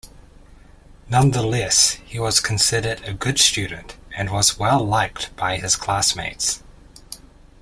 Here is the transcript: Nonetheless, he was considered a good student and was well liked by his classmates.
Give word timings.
Nonetheless, 1.11 1.91
he 2.03 2.19
was 2.19 2.39
considered 2.39 3.03
a 3.03 3.13
good 3.13 3.37
student 3.37 3.97
and 4.17 4.31
was 4.31 4.57
well 4.57 4.79
liked 4.83 5.29
by 5.35 5.57
his 5.59 5.75
classmates. 5.75 6.63